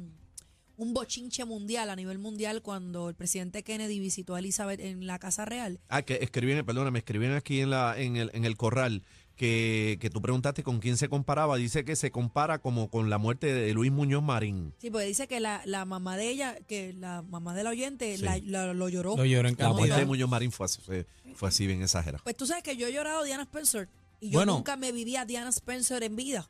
un 0.76 0.94
bochinche 0.94 1.44
mundial 1.44 1.90
a 1.90 1.96
nivel 1.96 2.18
mundial 2.18 2.62
cuando 2.62 3.08
el 3.08 3.14
presidente 3.14 3.62
Kennedy 3.62 3.98
visitó 4.00 4.34
a 4.34 4.38
Elizabeth 4.40 4.80
en 4.80 5.06
la 5.06 5.18
Casa 5.18 5.44
Real. 5.44 5.78
Ah, 5.88 6.02
que 6.02 6.14
escribían, 6.22 6.64
perdóname, 6.64 6.98
escribían 7.00 7.32
aquí 7.34 7.60
en, 7.60 7.70
la, 7.70 7.98
en, 7.98 8.16
el, 8.16 8.30
en 8.34 8.44
el 8.44 8.56
corral 8.56 9.02
que, 9.36 9.98
que 10.00 10.10
tú 10.10 10.20
preguntaste 10.20 10.62
con 10.62 10.78
quién 10.78 10.96
se 10.96 11.08
comparaba. 11.08 11.56
Dice 11.56 11.84
que 11.84 11.96
se 11.96 12.10
compara 12.10 12.58
como 12.58 12.88
con 12.90 13.10
la 13.10 13.18
muerte 13.18 13.52
de 13.52 13.72
Luis 13.74 13.90
Muñoz 13.90 14.22
Marín. 14.22 14.74
Sí, 14.78 14.90
porque 14.90 15.06
dice 15.06 15.26
que 15.26 15.40
la, 15.40 15.62
la 15.64 15.84
mamá 15.84 16.16
de 16.16 16.28
ella, 16.28 16.56
que 16.68 16.92
la 16.92 17.22
mamá 17.22 17.54
del 17.54 17.66
oyente, 17.66 18.16
Sí. 18.16 18.22
la- 18.22 18.38
la- 18.38 18.74
lo 18.74 18.88
lloró. 18.88 19.16
Lo 19.16 19.24
lloró 19.24 19.48
en 19.48 19.56
La 19.58 19.72
muerte 19.72 19.96
de 19.96 20.06
Muñoz 20.06 20.28
Marín 20.28 20.52
fue, 20.52 20.66
así- 20.66 20.80
fue, 20.82 21.06
fue 21.34 21.48
así 21.48 21.66
bien 21.66 21.82
exagerada. 21.82 22.22
Pues 22.24 22.36
tú 22.36 22.46
sabes 22.46 22.62
que 22.62 22.76
yo 22.76 22.86
he 22.86 22.92
llorado 22.92 23.20
a 23.20 23.24
Diana 23.24 23.42
Spencer 23.44 23.88
y 24.20 24.30
yo 24.30 24.38
Bueno. 24.38 24.54
nunca 24.54 24.76
me 24.76 24.92
vivía 24.92 25.22
a 25.22 25.24
Diana 25.26 25.48
Spencer 25.50 26.02
en 26.02 26.14
vida. 26.14 26.48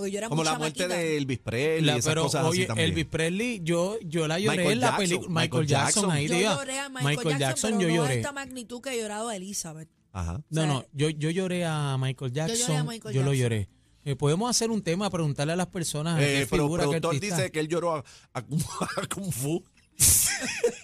Porque 0.00 0.10
yo 0.12 0.18
era 0.18 0.28
Como 0.28 0.42
muy 0.42 0.50
la 0.50 0.58
muerte 0.58 0.78
chamaquita. 0.80 1.00
de 1.00 1.16
Elvis 1.16 1.38
Presley, 1.38 1.80
La- 1.86 1.92
esas 1.96 2.10
pero 2.10 2.22
cosas 2.24 2.40
así 2.42 2.50
oye, 2.50 2.66
también. 2.66 2.88
Elvis 2.88 3.06
Presley, 3.06 3.60
yo, 3.62 3.98
yo 4.04 4.26
la 4.28 4.38
lloré 4.38 4.56
Michael 4.58 4.72
en 4.72 4.80
la 4.80 4.86
Jackson, 4.86 4.98
película. 5.04 5.28
Michael 5.28 5.50
Michael 5.50 5.66
Jackson, 5.66 6.02
Jackson. 6.02 6.10
ahí 6.10 6.28
Yo 6.28 6.34
diga. 6.34 6.54
lloré 6.56 6.78
a 6.78 6.88
Michael, 6.88 7.38
Jackson, 7.38 7.70
pero 7.70 7.80
yo 7.80 7.86
no 7.88 7.92
a 7.94 7.96
lloré. 8.06 8.14
esta 8.16 8.32
magnitud 8.32 8.80
que 8.80 8.90
he 8.90 9.00
llorado 9.00 9.28
a 9.28 9.36
Elizabeth. 9.36 9.88
Ajá. 10.12 10.32
No, 10.50 10.60
O 10.62 10.64
sea, 10.64 10.66
no, 10.66 10.84
yo, 10.92 11.08
yo 11.10 11.30
lloré 11.30 11.64
a 11.64 11.96
Michael 11.98 12.32
lloré 12.32 12.42
a 12.42 12.46
Jackson. 12.48 12.76
Yo, 12.78 12.84
Michael 12.84 13.14
lo 13.14 13.20
Jackson. 13.22 13.34
lloré. 13.36 13.68
Eh, 14.04 14.16
podemos 14.16 14.48
hacer 14.48 14.70
un 14.70 14.80
tema, 14.82 15.10
preguntarle 15.10 15.52
a 15.52 15.56
las 15.56 15.66
personas 15.66 16.18
a 16.18 16.22
Eh, 16.22 16.40
qué 16.40 16.46
pero 16.50 16.62
el 16.62 16.68
figura, 16.68 16.82
qué 16.84 16.88
productor 16.88 17.14
artista. 17.14 17.36
dice 17.36 17.50
que 17.52 17.60
él 17.60 17.68
lloró 17.68 17.96
a, 17.96 18.04
a 18.32 18.42
Kung- 18.42 18.64
a 18.96 19.06
Kung 19.06 19.30
Fu. 19.30 19.62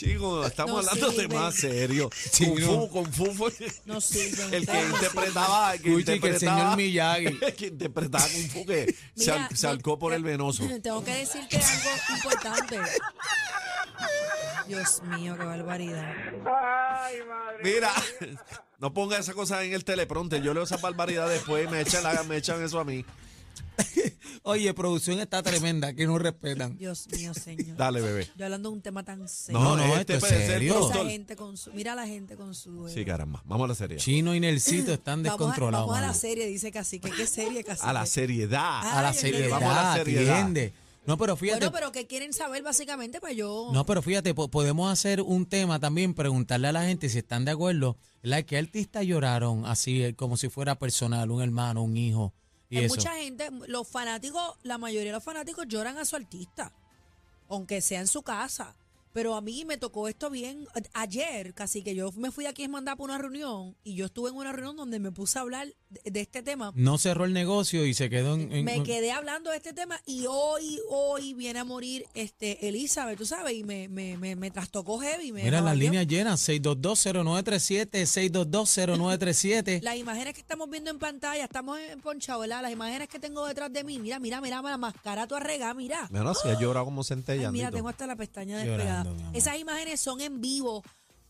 Chicos, 0.00 0.46
estamos 0.46 0.82
No 0.82 0.90
hablando 0.90 1.10
de 1.10 1.28
más 1.28 1.54
serio. 1.56 2.08
Sí, 2.14 2.46
Kung 2.46 2.58
no. 2.60 2.66
Fu, 2.66 2.88
Kung 2.88 3.12
Fu 3.12 3.34
fue 3.34 3.52
No 3.84 3.98
el 4.50 4.66
que 4.66 4.80
interpretaba, 4.82 5.74
el 5.74 5.82
que 5.82 5.84
que 5.84 5.92
el 5.92 6.00
interpretaba, 6.00 6.38
señor 6.38 6.76
Miyagi. 6.78 7.38
que 7.58 7.66
interpretaba 7.66 8.24
Kung 8.24 8.48
Fu 8.48 8.64
que 8.64 8.94
se, 9.14 9.32
Mira, 9.32 9.48
se 9.52 9.66
alcó 9.66 9.98
por 9.98 10.14
el 10.14 10.22
venoso. 10.22 10.66
Tengo 10.82 11.04
que 11.04 11.12
decirte 11.16 11.58
algo 11.58 12.14
importante. 12.16 12.78
Dios 14.68 15.02
mío, 15.02 15.36
qué 15.38 15.44
barbaridad. 15.44 16.14
Mira, 17.62 17.92
no 18.78 18.94
ponga 18.94 19.18
esa 19.18 19.34
cosa 19.34 19.62
en 19.62 19.74
el 19.74 19.84
teleprompter. 19.84 20.40
Yo 20.42 20.54
leo 20.54 20.62
esa 20.62 20.78
barbaridad 20.78 21.28
después 21.28 21.66
y 21.66 21.70
me 21.70 21.82
echan, 21.82 22.02
la- 22.04 22.22
me 22.22 22.38
echan 22.38 22.64
eso 22.64 22.80
a 22.80 22.84
mí. 22.84 23.04
Oye, 24.42 24.72
producción 24.72 25.20
está 25.20 25.42
tremenda, 25.42 25.92
que 25.92 26.06
no 26.06 26.18
respetan. 26.18 26.76
Dios 26.78 27.06
mío, 27.12 27.34
señor. 27.34 27.76
Dale, 27.76 28.00
bebé. 28.00 28.26
Yo 28.36 28.46
hablando 28.46 28.70
de 28.70 28.74
un 28.76 28.80
tema 28.82 29.04
tan 29.04 29.28
serio. 29.28 29.60
No, 29.60 29.76
no, 29.76 29.96
este 29.98 30.14
es 30.14 30.20
puede 30.20 30.36
ser 30.38 30.46
serio. 30.46 30.72
Esa 30.72 30.78
productor. 30.80 31.06
gente 31.10 31.36
con 31.36 31.56
su, 31.58 31.72
mira 31.72 31.92
a 31.92 31.96
la 31.96 32.06
gente 32.06 32.36
con 32.36 32.54
su. 32.54 32.88
Sí, 32.88 33.04
caramba. 33.04 33.42
Vamos 33.44 33.66
a 33.66 33.68
la 33.68 33.74
serie. 33.74 33.98
Chino 33.98 34.34
y 34.34 34.40
Nelsito 34.40 34.92
están 34.94 35.22
vamos 35.22 35.28
a, 35.40 35.44
descontrolados. 35.44 35.86
vamos 35.88 36.02
a 36.02 36.06
la 36.06 36.14
serie, 36.14 36.46
dice 36.46 36.72
Cacique. 36.72 37.10
¿Qué 37.10 37.26
serie, 37.26 37.62
Cacique? 37.64 37.86
A 37.86 37.92
la 37.92 38.06
seriedad. 38.06 38.60
Ah, 38.62 39.00
A 39.00 39.02
la 39.02 39.12
seriedad, 39.12 39.50
vamos 39.60 39.76
a 39.76 39.82
la 39.82 39.96
seriedad. 40.04 40.50
No, 41.06 41.16
pero 41.18 41.34
fíjate, 41.36 41.60
Bueno, 41.60 41.72
pero 41.72 41.92
que 41.92 42.06
quieren 42.06 42.32
saber 42.32 42.62
básicamente, 42.62 43.20
pues 43.20 43.34
yo. 43.36 43.70
no, 43.72 43.84
pero 43.86 44.00
fíjate, 44.02 44.34
po- 44.34 44.48
podemos 44.48 44.92
hacer 44.92 45.22
un 45.22 45.46
tema 45.46 45.80
también, 45.80 46.14
preguntarle 46.14 46.68
a 46.68 46.72
la 46.72 46.84
gente 46.84 47.08
si 47.08 47.18
están 47.18 47.44
de 47.46 47.50
acuerdo, 47.52 47.96
¿la 48.22 48.42
¿qué 48.42 48.58
artistas 48.58 49.04
lloraron 49.06 49.64
así 49.64 50.02
eh, 50.04 50.14
como 50.14 50.36
si 50.36 50.48
fuera 50.50 50.78
personal, 50.78 51.30
un 51.30 51.42
hermano, 51.42 51.82
un 51.82 51.96
hijo 51.96 52.34
y 52.70 52.78
Hay 52.78 52.84
eso? 52.84 52.94
mucha 52.94 53.14
gente, 53.16 53.50
los 53.66 53.86
fanáticos, 53.86 54.56
la 54.62 54.78
mayoría 54.78 55.08
de 55.10 55.16
los 55.16 55.24
fanáticos 55.24 55.66
lloran 55.68 55.98
a 55.98 56.04
su 56.04 56.16
artista, 56.16 56.72
aunque 57.48 57.80
sea 57.80 58.00
en 58.00 58.06
su 58.06 58.22
casa. 58.22 58.74
Pero 59.12 59.34
a 59.34 59.40
mí 59.40 59.64
me 59.64 59.76
tocó 59.76 60.06
esto 60.08 60.30
bien 60.30 60.66
ayer, 60.94 61.52
casi 61.54 61.82
que 61.82 61.94
yo 61.94 62.12
me 62.12 62.30
fui 62.30 62.46
aquí 62.46 62.64
a 62.64 62.68
mandar 62.68 62.96
para 62.96 63.06
una 63.06 63.18
reunión 63.18 63.76
y 63.82 63.94
yo 63.94 64.06
estuve 64.06 64.30
en 64.30 64.36
una 64.36 64.52
reunión 64.52 64.76
donde 64.76 64.98
me 65.00 65.10
puse 65.10 65.38
a 65.38 65.42
hablar 65.42 65.66
de, 65.88 66.10
de 66.10 66.20
este 66.20 66.42
tema. 66.42 66.72
No 66.76 66.96
cerró 66.98 67.24
el 67.24 67.32
negocio 67.32 67.84
y 67.86 67.94
se 67.94 68.08
quedó 68.08 68.34
en... 68.34 68.52
en- 68.52 68.64
Me 68.64 68.82
quedé 68.84 69.10
hablando 69.10 69.50
de 69.50 69.56
este 69.56 69.72
tema 69.72 70.00
y 70.06 70.26
hoy, 70.28 70.80
hoy 70.88 71.34
viene 71.34 71.58
a 71.58 71.64
morir 71.64 72.04
este 72.14 72.68
Elizabeth, 72.68 73.18
tú 73.18 73.26
sabes, 73.26 73.54
y 73.54 73.64
me, 73.64 73.88
me, 73.88 74.16
me, 74.16 74.36
me 74.36 74.50
trastocó 74.50 74.98
heavy. 75.00 75.32
Me 75.32 75.42
Mira 75.42 75.60
las 75.60 75.76
líneas 75.76 76.06
llenas, 76.06 76.40
6220937, 76.48 78.06
6220937. 78.06 79.80
Las 79.82 79.96
imágenes 79.96 80.34
que 80.34 80.40
estamos 80.40 80.68
viendo 80.70 80.90
en 80.90 80.98
pantalla, 80.98 81.44
estamos 81.44 81.78
en 81.78 82.00
ponchado, 82.00 82.40
¿verdad? 82.40 82.62
Las 82.62 82.72
imágenes 82.72 83.08
que 83.08 83.18
tengo 83.18 83.46
detrás 83.46 83.72
de 83.72 83.84
mí, 83.84 83.98
mira, 83.98 84.18
mira, 84.18 84.40
mira, 84.40 84.60
la 84.62 84.76
máscara 84.78 85.26
tu 85.26 85.34
arrega, 85.34 85.72
mira. 85.74 86.06
Bueno, 86.10 86.34
si 86.34 86.48
ha 86.48 86.58
llorado 86.58 86.84
como 86.86 87.00
Ay, 87.02 87.06
centella. 87.08 87.50
mira, 87.50 87.70
tengo 87.70 87.88
hasta 87.88 88.06
la 88.06 88.16
pestaña 88.16 88.58
Llorando, 89.04 89.14
mi 89.14 89.22
amor. 89.22 89.36
Esas 89.36 89.58
imágenes 89.58 90.00
son 90.00 90.20
en 90.20 90.40
vivo. 90.40 90.82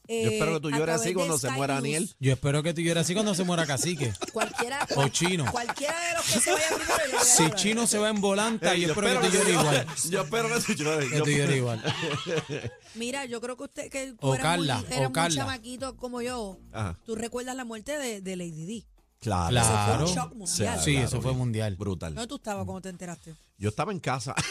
eh, 0.09 0.25
Yo 0.25 0.31
espero 0.31 0.55
que 0.55 0.61
tú 0.61 0.69
a 0.69 0.71
llores 0.73 0.85
través 0.87 1.01
así 1.03 1.09
de 1.11 1.15
cuando 1.15 1.39
se 1.39 1.47
Sky 1.49 1.57
muera 1.57 1.75
News. 1.75 1.83
Daniel. 1.85 2.15
Yo 2.19 2.33
espero 2.33 2.63
que 2.65 2.75
tú 2.75 2.81
llores 2.81 3.01
así 3.03 3.15
cuando 3.15 3.35
se 3.35 3.45
muera 3.45 3.67
Cacique. 3.67 4.13
Cualquiera, 4.33 4.87
O 4.97 5.09
Chino. 5.09 5.45
Cualquiera 5.53 6.01
de 6.09 6.15
los 6.15 6.25
que 6.27 6.41
se 6.41 6.53
vaya 6.53 6.67
primero. 6.69 6.97
yo 7.07 7.11
voy 7.13 7.21
a 7.21 7.25
Si 7.25 7.43
llorar. 7.45 7.59
Chino 7.59 7.87
se 7.87 7.99
va 7.99 8.09
en 8.11 8.21
volanta, 8.21 8.75
Eh, 8.75 8.81
yo 8.81 8.89
espero 8.89 9.21
que 9.21 9.29
tú 9.29 9.35
llores 9.37 9.49
igual. 9.55 9.87
Yo 10.11 10.23
espero 10.23 10.49
que 10.49 10.61
tú 10.61 10.73
llores. 10.75 11.11
Que 11.11 11.19
Yo- 11.19 11.25
tú 11.25 11.31
llores 11.31 11.57
igual. 11.57 11.83
Mira, 12.97 13.25
yo 13.27 13.41
creo 13.41 13.57
que 13.57 13.63
usted, 13.65 13.89
que 13.91 14.13
O 14.13 14.17
tú 14.17 14.35
eras 14.35 14.43
Carla, 14.45 14.75
muy, 14.79 14.85
o 14.85 14.89
eras 14.89 15.03
muy 15.11 15.13
Carla. 15.13 15.37
chamaquito 15.37 15.97
como 15.97 16.23
yo. 16.23 16.59
Ajá. 16.73 16.99
Tú 17.07 17.15
recuerdas 17.15 17.55
la 17.55 17.65
muerte 17.65 17.97
de, 17.99 18.21
de 18.21 18.37
Lady 18.37 18.67
D. 18.67 18.87
Claro. 19.21 19.57
Eso 19.57 19.65
fue 19.67 19.75
Claro. 19.85 20.07
un 20.09 20.15
shock 20.15 20.35
mundial. 20.35 20.81
Sí, 20.83 20.93
Claro, 20.93 21.07
eso 21.07 21.21
fue 21.23 21.33
mundial. 21.35 21.77
Brutal. 21.77 22.15
¿Dónde 22.15 22.27
tú 22.27 22.37
estabas 22.37 22.65
cuando 22.65 22.81
te 22.81 22.89
enteraste? 22.89 23.35
Yo 23.59 23.69
estaba 23.69 23.93
en 23.93 24.01
casa. 24.01 24.35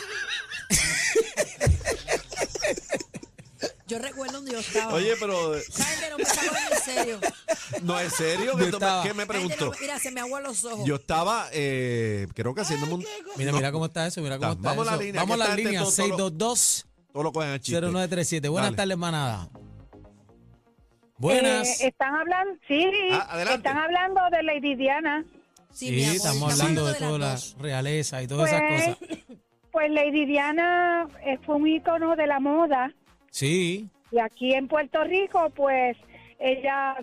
Yo 3.89 3.99
recuerdo 3.99 4.33
donde 4.33 4.51
yo 4.53 4.59
estaba. 4.59 4.93
Oye, 4.93 5.13
pero 5.19 5.55
Esa 5.55 5.83
gente 5.83 6.09
no 6.11 6.17
me 6.17 6.23
está 6.23 6.41
poniendo 6.41 6.75
en 6.75 6.81
serio. 6.81 7.19
no 7.83 7.99
es 7.99 8.13
serio. 8.13 8.45
Yo 8.45 8.57
¿Qué, 8.57 8.65
tú 8.65 8.79
me- 8.79 8.85
estaba- 8.85 9.03
¿Qué 9.03 9.13
me 9.13 9.23
Esa 9.23 9.33
gente 9.33 9.47
no 9.47 9.55
preguntó? 9.57 9.77
mira, 9.81 9.99
se 9.99 10.11
me 10.11 10.21
aguan 10.21 10.43
los 10.43 10.63
ojos. 10.65 10.85
Yo 10.85 10.95
estaba, 10.95 11.47
eh, 11.51 12.27
creo 12.35 12.53
que 12.53 12.61
haciendo 12.61 12.93
un... 12.95 13.03
Mira, 13.35 13.51
mira 13.51 13.71
cómo 13.71 13.85
está 13.87 14.05
eso, 14.07 14.21
mira 14.21 14.37
cómo 14.37 14.49
Ah, 14.51 14.53
está 14.53 14.69
vamos 14.69 14.87
a 14.87 14.91
la 14.91 14.95
eso. 14.97 15.03
línea, 15.03 15.21
Vamos 15.21 15.39
a 15.39 15.43
que 15.43 15.49
la 15.49 15.55
línea, 15.55 15.81
todo- 15.81 15.91
todo 15.91 16.07
lo- 16.07 16.15
622 16.25 16.85
Todo 17.11 17.23
lo 17.23 17.31
cogen 17.33 17.49
a 17.49 17.59
chiste. 17.59 17.81
0937. 17.81 18.47
Buenas 18.49 18.75
tardes, 18.75 18.97
manada. 18.97 19.49
Buenas. 21.17 21.81
Eh, 21.81 21.87
están 21.87 22.15
hablando, 22.15 22.53
sí, 22.67 22.85
Ah, 23.11 23.27
adelante. 23.31 23.67
están 23.67 23.77
hablando 23.77 24.21
de 24.31 24.43
Lady 24.43 24.75
Diana. 24.75 25.25
Sí, 25.71 25.87
Sí, 25.87 25.91
mi 25.91 26.03
amor, 26.03 26.15
estamos 26.15 26.53
hablando 26.53 26.85
de 26.87 26.93
toda 26.95 27.17
la 27.19 27.39
realeza 27.59 28.23
y 28.23 28.27
todas 28.27 28.49
esas 28.51 28.61
Pues, 28.61 28.83
cosas. 28.97 29.19
pues 29.71 29.91
Lady 29.91 30.25
Diana 30.25 31.07
eh, 31.25 31.37
fue 31.45 31.55
un 31.57 31.67
ícono 31.67 32.15
de 32.15 32.25
la 32.27 32.39
moda 32.39 32.93
Sí, 33.31 33.89
y 34.11 34.19
aquí 34.19 34.53
en 34.53 34.67
Puerto 34.67 35.03
Rico, 35.03 35.49
pues 35.55 35.95
ella 36.39 36.95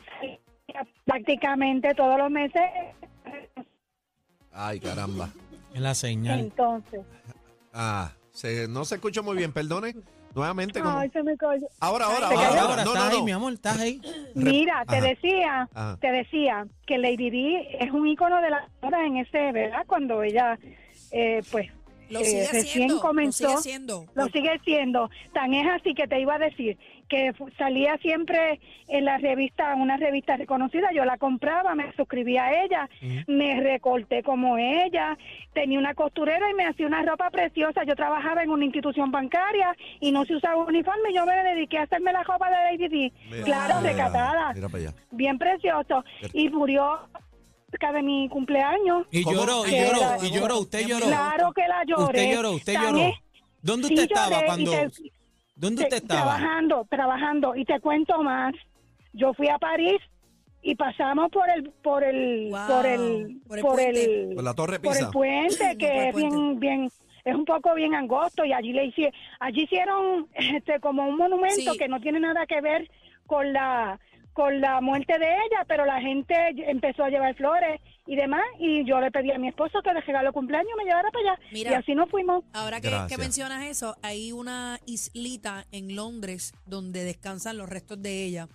prácticamente 1.05 1.95
todos 1.95 2.19
los 2.19 2.31
meses. 2.31 2.63
Ay, 4.53 4.81
caramba. 4.81 5.31
en 5.75 5.83
la 5.83 5.95
señal. 5.95 6.41
Entonces, 6.41 7.01
Ah, 7.79 8.13
se- 8.33 8.67
no 8.69 8.85
se 8.87 8.95
escucha 8.95 9.21
muy 9.21 9.37
bien, 9.37 9.53
perdone. 9.53 9.95
Nuevamente, 10.35 10.81
como... 10.81 10.99
ay, 10.99 11.11
se 11.11 11.23
me 11.23 11.37
cayó. 11.37 11.67
Ahora, 11.81 12.07
ahora, 12.07 12.27
ahora. 12.29 12.61
Ahora, 12.63 12.85
No, 12.85 12.93
estás 12.93 13.05
no, 13.05 13.11
ahí, 13.11 13.19
no. 13.19 13.25
mi 13.25 13.33
amor, 13.33 13.53
estás 13.53 13.79
ahí. 13.81 14.01
Mira, 14.35 14.85
te 14.87 14.97
Ajá. 14.97 15.07
decía, 15.07 15.69
Ajá. 15.75 15.97
te 16.01 16.11
decía 16.13 16.67
que 16.87 16.99
Lady 16.99 17.31
Di 17.31 17.57
es 17.79 17.91
un 17.91 18.07
ícono 18.07 18.41
de 18.43 18.51
la 18.51 18.69
moda 18.83 19.05
en 19.07 19.17
ese, 19.19 19.53
¿verdad? 19.53 19.85
Cuando 19.87 20.23
ella, 20.23 20.59
eh, 21.11 21.43
pues, 21.51 21.71
Lo 22.11 22.21
eh, 22.21 22.25
sigue 22.25 22.43
recién 22.43 22.61
haciendo. 22.65 23.01
comenzó. 23.01 23.45
Lo 23.45 23.49
sigue 23.49 23.59
haciendo. 23.59 24.07
Lo 24.15 24.27
sigue 24.29 24.61
siendo. 24.65 25.11
Tan 25.33 25.55
es 25.55 25.67
así 25.69 25.95
que 25.95 26.07
te 26.07 26.21
iba 26.21 26.35
a 26.35 26.39
decir 26.39 26.79
que 27.09 27.33
salía 27.57 27.97
siempre 27.99 28.59
en 28.89 29.05
la 29.05 29.19
revista, 29.19 29.75
una 29.77 29.97
revista 29.97 30.37
reconocida. 30.37 30.89
Yo 30.93 31.05
la 31.05 31.19
compraba, 31.19 31.75
me 31.75 31.93
suscribía 31.93 32.47
a 32.47 32.65
ella, 32.65 32.89
me 33.29 33.61
recorté 33.61 34.23
como 34.25 34.59
ella, 34.59 35.17
tenía 35.53 35.79
una 35.79 35.95
costurera 35.95 36.51
y 36.51 36.55
me 36.55 36.67
hacía 36.67 36.87
una 36.87 37.03
ropa 37.03 37.31
preciosa. 37.31 37.85
Yo 37.85 37.95
trabajaba 37.95 38.43
en 38.43 38.51
una 38.51 38.65
institución 38.65 39.13
bancaria 39.13 39.77
y 40.01 40.11
no 40.11 40.25
se 40.25 40.35
usaba 40.35 40.57
uniforme. 40.65 41.13
Yo 41.15 41.25
me 41.25 41.35
dediqué 41.45 41.79
a 41.79 41.83
hacerme 41.83 42.13
la 42.13 42.25
ropa 42.25 42.49
de 42.51 42.57
Lady 42.73 42.89
Di. 42.89 43.13
Mira, 43.31 43.45
Claro, 43.45 43.81
recatada, 43.83 44.53
Mira 44.55 44.69
para 44.69 44.83
allá. 44.85 44.95
bien 45.13 45.39
precioso. 45.39 46.05
Y 46.33 46.49
murió 46.49 46.99
cerca 47.77 47.93
de 47.93 48.03
mi 48.03 48.29
cumpleaños. 48.29 49.07
Y 49.11 49.25
lloró, 49.25 49.67
y 49.67 49.71
Que 49.71 49.81
lloró, 49.87 50.01
la- 50.01 50.19
y 50.27 50.31
lloró, 50.31 50.59
usted 50.61 50.87
lloró. 50.87 51.07
Claro 51.07 51.53
que 51.53 51.63
la 51.69 51.85
lloré. 51.85 52.05
Usted 52.21 52.35
lloró, 52.35 52.51
usted 52.53 52.73
lloró. 52.75 53.13
¿Dónde 53.63 53.89
Sí, 53.89 53.95
usted 53.95 54.05
estaba 54.07 54.29
lloré 54.31 54.43
y 54.43 54.47
cuando? 54.47 54.71
te- 54.71 54.91
¿Dónde 55.57 55.83
Te- 55.83 55.85
usted 55.89 55.97
estaba? 56.03 56.37
Trabajando, 56.37 56.87
trabajando. 56.91 57.57
Y 57.57 57.65
te 57.65 57.81
cuento 57.81 58.23
más. 58.23 58.55
Yo 59.13 59.33
fui 59.35 59.49
a 59.49 59.59
París 59.59 59.99
y 60.63 60.75
pasamos 60.75 61.31
por 61.31 61.49
el, 61.51 61.71
por 61.83 62.05
el, 62.05 62.51
Wow, 62.51 62.67
por 62.69 62.87
el, 62.87 63.41
por 63.47 63.59
el 63.59 63.63
por 63.65 63.75
puente. 63.77 64.23
el, 64.31 64.35
Por 64.35 64.45
la 64.45 64.55
Torre 64.55 64.79
por 64.81 64.97
el 64.97 65.09
puente, 65.09 65.57
Por 65.59 65.67
el 65.69 65.79
que 65.79 66.09
es 66.09 66.15
bien, 66.17 66.61
bien, 66.61 66.91
es 67.25 67.35
un 67.35 67.45
poco 67.45 67.75
bien 67.75 67.95
angosto 67.95 68.45
y 68.45 68.53
allí 68.53 68.73
le 68.73 68.87
hicieron, 68.87 69.15
allí 69.41 69.63
hicieron 69.63 70.29
este 70.35 70.79
como 70.81 71.07
un 71.09 71.17
monumento 71.17 71.73
Sí. 71.73 71.79
que 71.79 71.89
no 71.89 72.01
tiene 72.01 72.21
nada 72.21 72.47
que 72.47 72.61
ver 72.61 72.91
con 73.27 73.53
la 73.53 73.99
con 74.37 74.61
la 74.61 74.83
muerte 74.83 75.19
de 75.19 75.25
ella, 75.25 75.65
pero 75.67 75.87
la 75.87 75.99
gente 75.99 76.35
empezó 76.69 77.05
a 77.05 77.09
llevar 77.09 77.35
flores 77.37 77.81
y 78.07 78.17
demás, 78.17 78.43
y 78.61 78.85
yo 78.87 79.01
le 79.01 79.11
pedí 79.11 79.33
a 79.33 79.39
mi 79.39 79.49
esposo 79.49 79.81
que 79.83 79.95
de 79.95 80.01
regalo 80.03 80.31
cumpleaños 80.31 80.73
me 80.77 80.85
llevara 80.85 81.11
para 81.11 81.33
allá, 81.33 81.43
Mira. 81.53 81.71
y 81.71 81.75
así 81.75 81.95
nos 81.95 82.11
fuimos. 82.11 82.45
Ahora 82.53 82.83
que 82.83 83.17
mencionas 83.17 83.65
eso, 83.65 83.97
hay 84.03 84.33
una 84.33 84.79
islita 84.85 85.65
en 85.73 85.97
Londres 85.97 86.53
donde 86.67 87.03
descansan 87.03 87.57
los 87.57 87.71
restos 87.71 88.01
de 88.03 88.25
ella. 88.25 88.49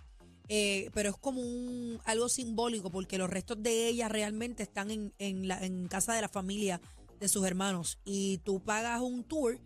Eh, 0.53 0.91
pero 0.93 1.09
es 1.09 1.15
como 1.15 1.41
un 1.41 1.99
algo 2.05 2.27
simbólico 2.27 2.91
porque 2.91 3.17
los 3.17 3.29
restos 3.29 3.63
de 3.63 3.87
ella 3.87 4.09
realmente 4.09 4.63
están 4.63 4.91
en, 4.91 5.13
en, 5.17 5.47
la, 5.47 5.57
en 5.63 5.87
casa 5.87 6.13
de 6.13 6.21
la 6.21 6.27
familia 6.27 6.81
de 7.19 7.27
sus 7.27 7.45
hermanos. 7.47 7.99
Y 8.05 8.39
tú 8.39 8.59
pagas 8.59 8.99
un 8.99 9.23
tour 9.23 9.59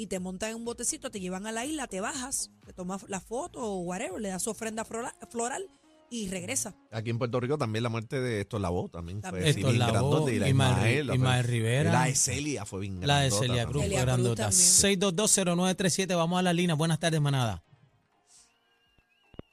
y 0.00 0.06
te 0.06 0.18
montan 0.18 0.50
en 0.50 0.56
un 0.56 0.64
botecito, 0.64 1.10
te 1.10 1.20
llevan 1.20 1.46
a 1.46 1.52
la 1.52 1.66
isla, 1.66 1.86
te 1.86 2.00
bajas, 2.00 2.50
te 2.64 2.72
tomas 2.72 3.04
la 3.08 3.20
foto 3.20 3.60
o 3.62 3.80
whatever, 3.80 4.18
le 4.18 4.30
das 4.30 4.42
su 4.42 4.48
ofrenda 4.50 4.82
flora- 4.86 5.14
floral 5.28 5.62
y 6.08 6.28
regresa. 6.28 6.74
Aquí 6.90 7.10
en 7.10 7.18
Puerto 7.18 7.38
Rico 7.38 7.58
también 7.58 7.82
la 7.82 7.90
muerte 7.90 8.18
de 8.18 8.40
Héctor 8.40 8.62
Lavoe 8.62 8.88
también 8.88 9.20
fue 9.20 9.30
También. 9.30 9.54
bien 9.56 9.78
Lavoe, 9.78 9.92
grandote, 9.92 10.34
y 10.34 10.38
la 10.38 10.48
Ismael 10.48 10.72
Ismael, 11.02 11.14
Ismael 11.16 11.44
Rivera. 11.44 11.92
La 11.92 12.04
de 12.06 12.14
Celia 12.14 12.64
fue 12.64 12.80
bien 12.80 13.06
La 13.06 13.20
de 13.20 13.30
Celia 13.30 13.66
Cruz, 13.66 13.84
fue 13.84 13.94
grandota. 13.94 14.48
también. 14.48 14.60
6220937, 14.62 16.16
vamos 16.16 16.38
a 16.38 16.42
la 16.42 16.52
línea. 16.54 16.74
Buenas 16.74 16.98
tardes, 16.98 17.20
manada. 17.20 17.62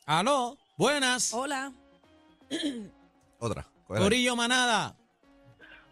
Aló, 0.05 0.57
buenas. 0.77 1.33
Hola. 1.33 1.73
Otra. 3.39 3.67
Corillo 3.85 4.35
Manada. 4.37 4.95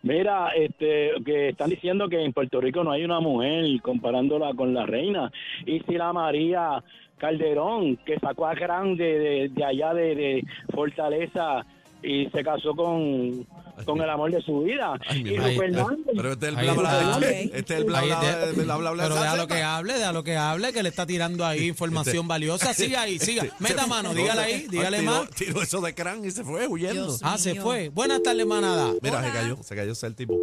Mira, 0.06 0.50
este, 0.56 1.14
que 1.26 1.50
están 1.50 1.72
diciendo 1.72 2.08
que 2.08 2.24
en 2.24 2.32
Puerto 2.32 2.62
Rico 2.62 2.84
no 2.84 2.92
hay 2.92 3.04
una 3.04 3.20
mujer 3.20 3.66
comparándola 3.82 4.54
con 4.54 4.72
la 4.72 4.86
reina. 4.86 5.32
Y 5.66 5.80
si 5.80 5.96
la 5.96 6.14
María 6.14 6.84
Calderón, 7.18 7.98
que 8.06 8.20
sacó 8.20 8.46
a 8.46 8.54
Grande 8.54 9.18
de, 9.18 9.50
de 9.50 9.66
allá 9.66 9.96
de, 9.96 10.14
de 10.14 10.44
Fortaleza 10.72 11.66
y 12.06 12.30
se 12.30 12.44
casó 12.44 12.76
con, 12.76 13.44
con 13.86 14.00
el 14.02 14.10
amor 14.10 14.32
de 14.32 14.42
su 14.42 14.62
vida. 14.62 14.94
Ay, 15.08 15.20
y 15.22 15.38
madre. 15.38 15.54
Rupert 15.56 15.58
Fernández. 15.76 16.06
Pero 16.16 16.32
este 16.34 16.46
es 16.46 16.50
el 16.52 16.56
bla 16.56 16.74
bla. 16.74 17.00
Este 17.42 17.60
es 17.64 17.72
el 17.72 17.84
bla 17.86 18.02
bla 18.02 18.20
de- 18.22 18.64
bla 18.64 18.76
bla 18.78 18.92
bla. 18.92 19.04
Pero 19.04 19.16
deja 19.16 19.36
lo 19.36 19.48
que 19.48 19.64
hable, 19.64 19.94
deja 19.94 20.12
lo 20.14 20.24
que 20.24 20.38
hable, 20.38 20.72
que 20.74 20.84
le 20.84 20.90
está 20.90 21.06
tirando 21.06 21.46
ahí 21.46 21.68
información 21.68 22.28
valiosa. 22.28 22.74
Siga 22.74 23.02
ahí, 23.02 23.18
siga. 23.20 23.46
Meta 23.60 23.88
mano, 23.88 24.14
dígale 24.14 24.42
ahí, 24.42 24.68
dígale 24.70 25.00
tiró, 25.00 25.12
más. 25.12 25.30
Tiró 25.32 25.62
eso 25.62 25.82
de 25.82 25.94
crán 25.96 26.24
y 26.24 26.32
se 26.32 26.44
fue 26.44 26.68
huyendo. 26.68 27.06
Dios. 27.08 27.20
Ah, 27.24 27.38
se 27.38 27.56
fue. 27.56 27.90
Buenas 27.90 28.22
tardes, 28.24 28.46
manada. 28.46 28.94
Mira, 29.02 29.18
Hola. 29.20 29.28
se 29.28 29.34
cayó, 29.34 29.58
se 29.64 29.76
cayó 29.76 29.92
ese 29.94 30.08
el 30.08 30.16
tipo. 30.16 30.36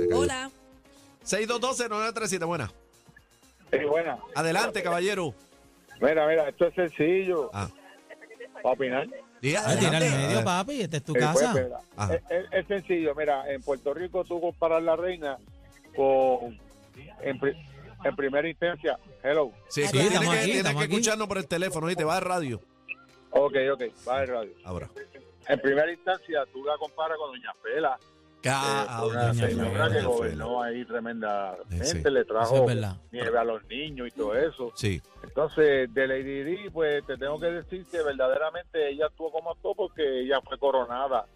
Se 0.00 0.06
cayó. 0.08 0.20
Hola. 0.20 0.50
6220937, 1.24 2.46
buena. 2.46 2.70
Sí, 3.72 3.78
buena. 3.88 4.18
Adelante, 4.34 4.82
caballero. 4.82 5.34
Mira, 6.00 6.26
mira, 6.26 6.48
esto 6.48 6.66
es 6.66 6.74
sencillo 6.74 7.50
Ah, 7.52 7.68
para 8.62 8.74
opinar. 8.74 9.06
Tira 9.40 9.64
al 9.66 9.80
medio, 9.80 10.44
papi. 10.44 10.80
Esta 10.82 10.96
es 10.98 11.04
tu 11.04 11.12
Eh, 11.14 11.18
pues, 11.20 11.40
casa. 11.40 11.54
mira, 11.54 11.78
Ajá. 11.96 12.14
es, 12.52 12.66
sencillo. 12.66 13.14
Mira, 13.14 13.50
en 13.52 13.62
Puerto 13.62 13.94
Rico 13.94 14.24
tú 14.24 14.40
comparas 14.40 14.82
la 14.82 14.96
reina 14.96 15.38
con, 15.96 16.58
en, 17.22 17.40
en 18.04 18.16
primera 18.16 18.48
instancia, 18.48 18.98
hello. 19.22 19.52
Sí, 19.68 19.82
Sí, 19.86 19.92
tienes 19.92 20.10
que, 20.10 20.16
aquí, 20.26 20.26
tienes 20.44 20.56
estamos 20.56 20.80
que 20.80 20.84
aquí. 20.84 20.94
escucharnos 20.94 21.28
por 21.28 21.38
el 21.38 21.46
teléfono 21.46 21.90
y 21.90 21.96
te 21.96 22.04
va 22.04 22.16
a 22.16 22.20
radio. 22.20 22.60
Ok, 23.30 23.54
ok, 23.72 23.82
va 24.08 24.20
de 24.20 24.26
radio. 24.26 24.52
Ahora. 24.64 24.88
En 25.48 25.58
primera 25.60 25.90
instancia 25.90 26.44
tú 26.52 26.64
la 26.64 26.76
comparas 26.78 27.16
con 27.18 27.30
Doña 27.32 27.52
Fela, 27.62 27.98
Eh, 28.42 28.86
una 29.06 29.34
señora 29.34 29.90
que 29.90 30.00
gobernó 30.02 30.62
ahí 30.62 30.84
tremendamente, 30.84 31.84
Sí, 31.84 31.98
le 32.02 32.08
Eso 32.08 32.18
es 32.20 32.26
trajo 32.26 32.66
nieve 33.12 33.38
a 33.38 33.44
los 33.44 33.64
niños 33.66 34.08
y 34.08 34.10
todo 34.12 34.34
eso. 34.34 34.72
Sí, 34.74 35.00
Entonces, 35.22 35.92
de 35.92 36.06
Lady 36.06 36.42
Di, 36.44 36.70
pues 36.70 37.04
te 37.06 37.16
tengo 37.18 37.38
que 37.38 37.46
decir 37.46 37.84
que 37.90 38.02
verdaderamente 38.02 38.88
ella 38.90 39.06
actuó 39.06 39.30
como 39.30 39.50
actuó 39.50 39.74
porque 39.74 40.20
ella 40.22 40.40
fue 40.40 40.58
coronada 40.58 41.26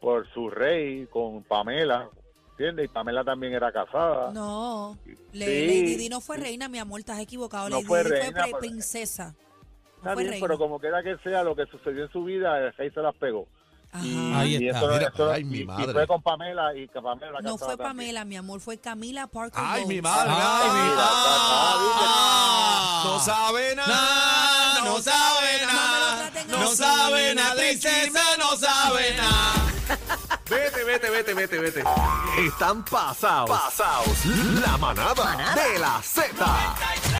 por 0.00 0.28
su 0.32 0.50
rey 0.50 1.06
con 1.06 1.42
Pamela 1.44 2.08
¿entiendes? 2.50 2.84
Y 2.84 2.88
Pamela 2.88 3.24
también 3.24 3.52
era 3.54 3.72
casada. 3.72 4.30
No, 4.32 4.96
Le- 5.32 5.46
Sí. 5.46 5.66
Lady 5.66 5.96
Di 5.96 6.08
no 6.08 6.20
fue 6.20 6.36
reina, 6.36 6.68
mi 6.68 6.78
amor, 6.78 7.00
estás 7.00 7.18
equivocado. 7.20 7.68
No 7.68 7.76
Lady 7.76 7.86
fue 7.86 8.04
Di 8.04 8.10
reina, 8.10 8.46
fue 8.48 8.60
princesa. 8.60 9.34
No 9.34 9.96
Está 9.96 10.12
fue 10.14 10.22
bien, 10.22 10.32
reina. 10.34 10.46
pero 10.46 10.58
como 10.58 10.78
quiera 10.78 11.02
que 11.02 11.16
sea, 11.18 11.42
lo 11.42 11.56
que 11.56 11.66
sucedió 11.66 12.04
en 12.04 12.10
su 12.12 12.22
vida, 12.24 12.58
el 12.58 12.72
rey 12.74 12.90
se 12.90 13.00
las 13.00 13.14
pegó. 13.16 13.48
Ajá. 13.94 14.04
Y, 14.04 14.34
Ahí 14.34 14.56
y 14.56 14.68
está, 14.68 14.80
mira, 14.88 15.12
ay, 15.32 15.44
mi 15.44 15.58
y- 15.58 15.62
y 15.62 15.66
madre. 15.66 15.92
fue 15.92 16.06
con 16.08 16.20
Pamela 16.20 16.74
y 16.76 16.88
que 16.88 17.00
Pamela 17.00 17.38
No 17.42 17.56
fue 17.56 17.68
también. 17.68 17.88
Pamela, 17.88 18.24
mi 18.24 18.36
amor, 18.36 18.60
fue 18.60 18.76
Camila 18.78 19.28
Parker 19.28 19.62
Ay, 19.64 19.82
Bowles. 19.82 19.96
mi 19.96 20.02
madre. 20.02 20.32
Ay, 20.32 20.42
ay, 20.42 20.70
mi- 20.72 20.88
mi- 20.88 20.94
Ah. 20.98 23.02
No 23.04 23.20
sabe 23.20 23.76
nada. 23.76 24.80
No 24.84 25.00
sabe 25.00 25.60
No 25.60 25.66
lo 25.66 25.72
nada. 25.72 26.30
No 26.48 26.56
así. 26.68 26.76
sabe 26.76 27.34
nada, 27.34 27.54
princesa, 27.54 28.20
no 28.38 28.56
sabe 28.56 29.16
nada. 29.16 29.52
Vete, 30.50 30.84
vete, 30.84 31.10
vete, 31.10 31.34
vete, 31.34 31.58
vete. 31.58 31.84
Están 32.38 32.84
pasados. 32.84 33.48
Pasados. 33.50 34.24
La 34.60 34.76
manada, 34.76 35.54
de 35.54 35.78
la 35.78 36.02
Z. 36.02 36.34